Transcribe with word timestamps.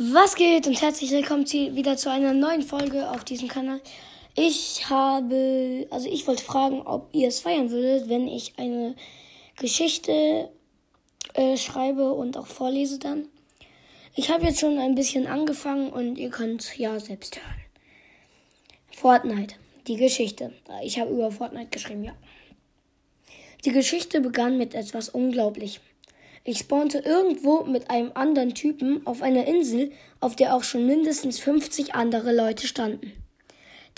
Was 0.00 0.36
geht 0.36 0.68
und 0.68 0.80
herzlich 0.80 1.10
willkommen 1.10 1.44
wieder 1.44 1.96
zu 1.96 2.08
einer 2.08 2.32
neuen 2.32 2.62
Folge 2.62 3.10
auf 3.10 3.24
diesem 3.24 3.48
Kanal. 3.48 3.80
Ich 4.36 4.88
habe, 4.88 5.88
also 5.90 6.08
ich 6.08 6.24
wollte 6.28 6.44
fragen, 6.44 6.82
ob 6.82 7.08
ihr 7.12 7.26
es 7.26 7.40
feiern 7.40 7.72
würdet, 7.72 8.08
wenn 8.08 8.28
ich 8.28 8.52
eine 8.58 8.94
Geschichte 9.56 10.50
äh, 11.34 11.56
schreibe 11.56 12.12
und 12.12 12.36
auch 12.36 12.46
vorlese 12.46 13.00
dann. 13.00 13.26
Ich 14.14 14.30
habe 14.30 14.44
jetzt 14.44 14.60
schon 14.60 14.78
ein 14.78 14.94
bisschen 14.94 15.26
angefangen 15.26 15.90
und 15.90 16.16
ihr 16.16 16.30
könnt 16.30 16.78
ja 16.78 17.00
selbst 17.00 17.36
hören. 17.36 17.64
Fortnite, 18.92 19.56
die 19.88 19.96
Geschichte. 19.96 20.52
Ich 20.84 21.00
habe 21.00 21.10
über 21.10 21.32
Fortnite 21.32 21.70
geschrieben, 21.70 22.04
ja. 22.04 22.14
Die 23.64 23.72
Geschichte 23.72 24.20
begann 24.20 24.58
mit 24.58 24.76
etwas 24.76 25.08
Unglaublichem. 25.08 25.82
Ich 26.50 26.60
spawnte 26.60 27.00
irgendwo 27.00 27.64
mit 27.64 27.90
einem 27.90 28.10
anderen 28.14 28.54
Typen 28.54 29.06
auf 29.06 29.20
einer 29.20 29.46
Insel, 29.46 29.92
auf 30.18 30.34
der 30.34 30.54
auch 30.54 30.64
schon 30.64 30.86
mindestens 30.86 31.38
50 31.40 31.94
andere 31.94 32.34
Leute 32.34 32.66
standen. 32.66 33.12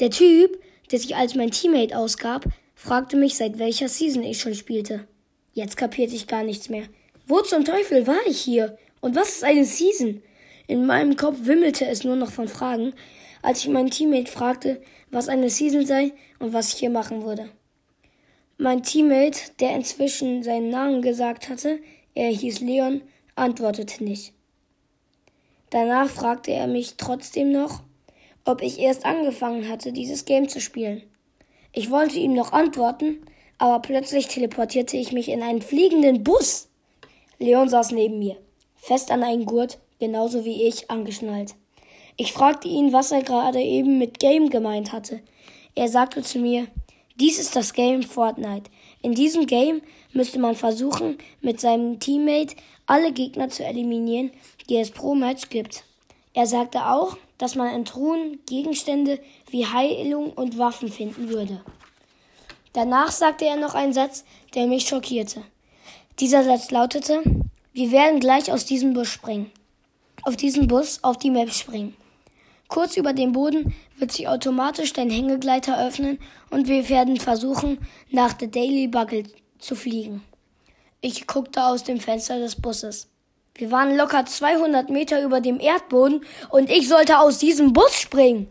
Der 0.00 0.10
Typ, 0.10 0.60
der 0.90 0.98
sich 0.98 1.14
als 1.14 1.36
mein 1.36 1.52
Teammate 1.52 1.96
ausgab, 1.96 2.44
fragte 2.74 3.16
mich, 3.16 3.36
seit 3.36 3.60
welcher 3.60 3.88
Season 3.88 4.24
ich 4.24 4.40
schon 4.40 4.56
spielte. 4.56 5.06
Jetzt 5.52 5.76
kapierte 5.76 6.16
ich 6.16 6.26
gar 6.26 6.42
nichts 6.42 6.68
mehr. 6.68 6.82
Wo 7.24 7.40
zum 7.40 7.64
Teufel 7.64 8.08
war 8.08 8.18
ich 8.26 8.40
hier? 8.40 8.76
Und 9.00 9.14
was 9.14 9.28
ist 9.28 9.44
eine 9.44 9.64
Season? 9.64 10.20
In 10.66 10.86
meinem 10.86 11.14
Kopf 11.14 11.36
wimmelte 11.42 11.86
es 11.86 12.02
nur 12.02 12.16
noch 12.16 12.32
von 12.32 12.48
Fragen, 12.48 12.94
als 13.42 13.60
ich 13.60 13.68
meinen 13.68 13.90
Teammate 13.90 14.28
fragte, 14.28 14.82
was 15.12 15.28
eine 15.28 15.50
Season 15.50 15.86
sei 15.86 16.14
und 16.40 16.52
was 16.52 16.72
ich 16.72 16.80
hier 16.80 16.90
machen 16.90 17.22
würde. 17.22 17.48
Mein 18.58 18.82
Teammate, 18.82 19.52
der 19.60 19.76
inzwischen 19.76 20.42
seinen 20.42 20.68
Namen 20.68 21.00
gesagt 21.00 21.48
hatte, 21.48 21.78
er 22.20 22.28
hieß 22.28 22.60
Leon, 22.60 23.00
antwortete 23.34 24.04
nicht. 24.04 24.34
Danach 25.70 26.10
fragte 26.10 26.50
er 26.50 26.66
mich 26.66 26.96
trotzdem 26.98 27.50
noch, 27.50 27.82
ob 28.44 28.60
ich 28.60 28.78
erst 28.78 29.06
angefangen 29.06 29.70
hatte, 29.70 29.90
dieses 29.90 30.26
Game 30.26 30.46
zu 30.46 30.60
spielen. 30.60 31.02
Ich 31.72 31.90
wollte 31.90 32.18
ihm 32.18 32.34
noch 32.34 32.52
antworten, 32.52 33.24
aber 33.56 33.80
plötzlich 33.80 34.28
teleportierte 34.28 34.98
ich 34.98 35.12
mich 35.12 35.30
in 35.30 35.42
einen 35.42 35.62
fliegenden 35.62 36.22
Bus. 36.22 36.68
Leon 37.38 37.70
saß 37.70 37.92
neben 37.92 38.18
mir, 38.18 38.36
fest 38.76 39.10
an 39.10 39.22
einen 39.22 39.46
Gurt, 39.46 39.78
genauso 39.98 40.44
wie 40.44 40.64
ich, 40.64 40.90
angeschnallt. 40.90 41.54
Ich 42.18 42.34
fragte 42.34 42.68
ihn, 42.68 42.92
was 42.92 43.12
er 43.12 43.22
gerade 43.22 43.62
eben 43.62 43.96
mit 43.96 44.18
Game 44.18 44.50
gemeint 44.50 44.92
hatte. 44.92 45.20
Er 45.74 45.88
sagte 45.88 46.20
zu 46.20 46.38
mir, 46.38 46.66
dies 47.20 47.38
ist 47.38 47.54
das 47.54 47.74
Game 47.74 48.02
Fortnite. 48.02 48.70
In 49.02 49.14
diesem 49.14 49.46
Game 49.46 49.82
müsste 50.12 50.38
man 50.38 50.56
versuchen, 50.56 51.18
mit 51.42 51.60
seinem 51.60 52.00
Teammate 52.00 52.56
alle 52.86 53.12
Gegner 53.12 53.50
zu 53.50 53.64
eliminieren, 53.64 54.30
die 54.68 54.78
es 54.78 54.90
pro 54.90 55.14
Match 55.14 55.50
gibt. 55.50 55.84
Er 56.32 56.46
sagte 56.46 56.86
auch, 56.86 57.18
dass 57.38 57.54
man 57.54 57.74
in 57.74 57.84
Truhen 57.84 58.40
Gegenstände 58.46 59.20
wie 59.50 59.66
Heilung 59.66 60.32
und 60.32 60.58
Waffen 60.58 60.90
finden 60.90 61.28
würde. 61.28 61.60
Danach 62.72 63.10
sagte 63.10 63.44
er 63.44 63.56
noch 63.56 63.74
einen 63.74 63.92
Satz, 63.92 64.24
der 64.54 64.66
mich 64.66 64.88
schockierte. 64.88 65.42
Dieser 66.20 66.44
Satz 66.44 66.70
lautete, 66.70 67.22
wir 67.72 67.92
werden 67.92 68.20
gleich 68.20 68.50
aus 68.50 68.64
diesem 68.64 68.94
Bus 68.94 69.08
springen. 69.08 69.50
Auf 70.22 70.36
diesen 70.36 70.68
Bus 70.68 71.02
auf 71.02 71.18
die 71.18 71.30
Map 71.30 71.52
springen. 71.52 71.96
Kurz 72.70 72.96
über 72.96 73.12
dem 73.12 73.32
Boden 73.32 73.74
wird 73.98 74.12
sich 74.12 74.28
automatisch 74.28 74.92
dein 74.92 75.10
Hängegleiter 75.10 75.84
öffnen 75.84 76.20
und 76.50 76.68
wir 76.68 76.88
werden 76.88 77.16
versuchen, 77.16 77.78
nach 78.10 78.32
der 78.32 78.46
Daily 78.46 78.86
Bugle 78.86 79.24
zu 79.58 79.74
fliegen. 79.74 80.22
Ich 81.00 81.26
guckte 81.26 81.64
aus 81.64 81.82
dem 81.82 81.98
Fenster 81.98 82.38
des 82.38 82.54
Busses. 82.54 83.08
Wir 83.56 83.72
waren 83.72 83.96
locker 83.96 84.24
200 84.24 84.88
Meter 84.88 85.20
über 85.20 85.40
dem 85.40 85.58
Erdboden 85.58 86.24
und 86.48 86.70
ich 86.70 86.88
sollte 86.88 87.18
aus 87.18 87.38
diesem 87.38 87.72
Bus 87.72 87.92
springen. 87.92 88.46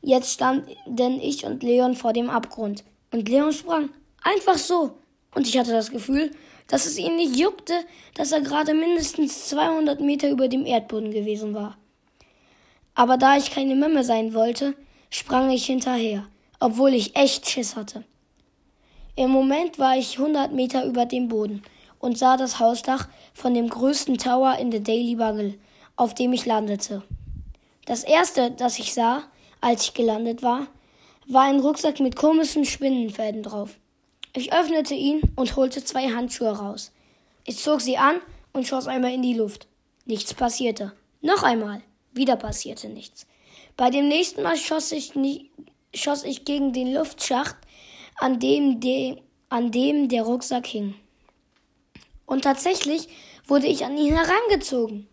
Jetzt 0.00 0.32
standen 0.32 1.20
ich 1.20 1.44
und 1.44 1.62
Leon 1.62 1.94
vor 1.94 2.14
dem 2.14 2.30
Abgrund 2.30 2.82
und 3.12 3.28
Leon 3.28 3.52
sprang. 3.52 3.90
Einfach 4.22 4.56
so. 4.56 4.96
Und 5.34 5.46
ich 5.46 5.58
hatte 5.58 5.72
das 5.72 5.90
Gefühl, 5.90 6.30
dass 6.66 6.86
es 6.86 6.96
ihn 6.96 7.16
nicht 7.16 7.36
juckte, 7.36 7.74
dass 8.14 8.32
er 8.32 8.40
gerade 8.40 8.72
mindestens 8.72 9.50
200 9.50 10.00
Meter 10.00 10.30
über 10.30 10.48
dem 10.48 10.64
Erdboden 10.64 11.10
gewesen 11.10 11.52
war. 11.52 11.76
Aber 12.94 13.16
da 13.16 13.36
ich 13.36 13.50
keine 13.50 13.74
Memme 13.74 14.04
sein 14.04 14.34
wollte, 14.34 14.74
sprang 15.10 15.50
ich 15.50 15.66
hinterher, 15.66 16.26
obwohl 16.60 16.94
ich 16.94 17.16
echt 17.16 17.48
Schiss 17.48 17.76
hatte. 17.76 18.04
Im 19.16 19.30
Moment 19.30 19.78
war 19.78 19.96
ich 19.96 20.18
100 20.18 20.52
Meter 20.52 20.84
über 20.84 21.04
dem 21.04 21.28
Boden 21.28 21.62
und 21.98 22.18
sah 22.18 22.36
das 22.36 22.58
Hausdach 22.58 23.08
von 23.34 23.54
dem 23.54 23.68
größten 23.68 24.18
Tower 24.18 24.56
in 24.58 24.70
der 24.70 24.80
Daily 24.80 25.16
Bugle, 25.16 25.58
auf 25.96 26.14
dem 26.14 26.32
ich 26.32 26.46
landete. 26.46 27.02
Das 27.84 28.04
erste, 28.04 28.50
das 28.50 28.78
ich 28.78 28.94
sah, 28.94 29.22
als 29.60 29.84
ich 29.84 29.94
gelandet 29.94 30.42
war, 30.42 30.66
war 31.26 31.42
ein 31.42 31.60
Rucksack 31.60 32.00
mit 32.00 32.16
komischen 32.16 32.64
Spinnenfäden 32.64 33.42
drauf. 33.42 33.78
Ich 34.34 34.52
öffnete 34.52 34.94
ihn 34.94 35.20
und 35.36 35.56
holte 35.56 35.84
zwei 35.84 36.08
Handschuhe 36.08 36.56
raus. 36.56 36.90
Ich 37.44 37.58
zog 37.58 37.80
sie 37.80 37.98
an 37.98 38.16
und 38.52 38.66
schoss 38.66 38.86
einmal 38.86 39.12
in 39.12 39.22
die 39.22 39.34
Luft. 39.34 39.66
Nichts 40.06 40.32
passierte. 40.32 40.92
Noch 41.20 41.42
einmal. 41.42 41.82
Wieder 42.12 42.36
passierte 42.36 42.88
nichts. 42.88 43.26
Bei 43.76 43.90
dem 43.90 44.08
nächsten 44.08 44.42
Mal 44.42 44.56
schoss 44.56 44.92
ich, 44.92 45.14
nie, 45.14 45.50
schoss 45.94 46.24
ich 46.24 46.44
gegen 46.44 46.72
den 46.72 46.92
Luftschacht, 46.94 47.56
an 48.18 48.38
dem, 48.38 48.80
de, 48.80 49.16
an 49.48 49.70
dem 49.70 50.08
der 50.08 50.22
Rucksack 50.22 50.66
hing. 50.66 50.94
Und 52.26 52.42
tatsächlich 52.44 53.08
wurde 53.46 53.66
ich 53.66 53.84
an 53.84 53.96
ihn 53.96 54.14
herangezogen. 54.14 55.08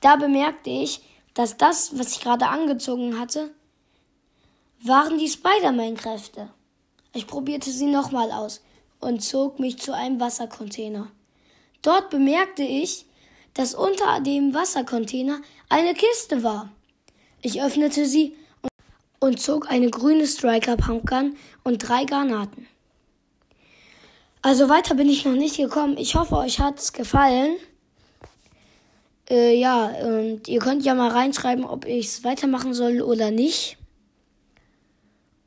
Da 0.00 0.16
bemerkte 0.16 0.70
ich, 0.70 1.00
dass 1.34 1.56
das, 1.56 1.98
was 1.98 2.12
ich 2.12 2.20
gerade 2.20 2.48
angezogen 2.48 3.18
hatte, 3.18 3.50
waren 4.80 5.18
die 5.18 5.28
Spider-Man-Kräfte. 5.28 6.50
Ich 7.12 7.26
probierte 7.26 7.70
sie 7.70 7.86
nochmal 7.86 8.30
aus 8.30 8.62
und 9.00 9.22
zog 9.22 9.58
mich 9.58 9.78
zu 9.78 9.92
einem 9.92 10.20
Wassercontainer. 10.20 11.10
Dort 11.82 12.10
bemerkte 12.10 12.62
ich, 12.62 13.06
dass 13.56 13.74
unter 13.74 14.20
dem 14.20 14.52
Wassercontainer 14.52 15.40
eine 15.70 15.94
Kiste 15.94 16.42
war. 16.42 16.70
Ich 17.40 17.62
öffnete 17.62 18.04
sie 18.04 18.36
und, 19.18 19.40
zog 19.40 19.70
eine 19.70 19.90
grüne 19.90 20.26
Striker 20.26 20.76
Pumpgun 20.76 21.36
und 21.64 21.78
drei 21.78 22.04
Granaten. 22.04 22.68
Also 24.42 24.68
weiter 24.68 24.94
bin 24.94 25.08
ich 25.08 25.24
noch 25.24 25.32
nicht 25.32 25.56
gekommen. 25.56 25.96
Ich 25.96 26.14
hoffe, 26.14 26.36
euch 26.36 26.60
hat's 26.60 26.92
gefallen. 26.92 27.56
Äh, 29.28 29.58
ja, 29.58 29.86
und 29.86 30.46
ihr 30.46 30.60
könnt 30.60 30.84
ja 30.84 30.94
mal 30.94 31.10
reinschreiben, 31.10 31.64
ob 31.64 31.86
ich 31.86 32.06
es 32.06 32.24
weitermachen 32.24 32.74
soll 32.74 33.00
oder 33.00 33.30
nicht. 33.30 33.78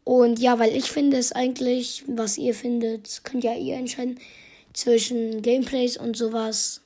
Und 0.03 0.39
ja, 0.39 0.57
weil 0.57 0.75
ich 0.75 0.91
finde 0.91 1.17
es 1.17 1.31
eigentlich, 1.31 2.03
was 2.07 2.39
ihr 2.39 2.55
findet, 2.55 3.23
könnt 3.23 3.43
ja 3.43 3.53
ihr 3.53 3.75
entscheiden 3.75 4.19
zwischen 4.73 5.43
Gameplays 5.43 5.95
und 5.95 6.17
sowas. 6.17 6.81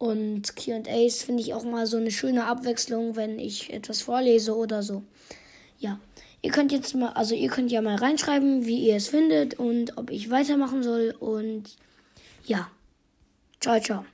Und 0.00 0.56
QAs 0.56 1.22
finde 1.22 1.42
ich 1.42 1.52
auch 1.52 1.62
mal 1.62 1.86
so 1.86 1.98
eine 1.98 2.10
schöne 2.10 2.46
Abwechslung, 2.46 3.16
wenn 3.16 3.38
ich 3.38 3.70
etwas 3.70 4.00
vorlese 4.00 4.56
oder 4.56 4.82
so. 4.82 5.02
Ja. 5.78 6.00
Ihr 6.40 6.50
könnt 6.50 6.72
jetzt 6.72 6.94
mal, 6.94 7.10
also 7.10 7.34
ihr 7.34 7.50
könnt 7.50 7.70
ja 7.70 7.82
mal 7.82 7.96
reinschreiben, 7.96 8.64
wie 8.64 8.88
ihr 8.88 8.96
es 8.96 9.08
findet 9.08 9.58
und 9.58 9.98
ob 9.98 10.10
ich 10.10 10.30
weitermachen 10.30 10.82
soll. 10.82 11.14
Und 11.20 11.76
ja. 12.46 12.70
Ciao, 13.60 13.78
ciao. 13.78 14.06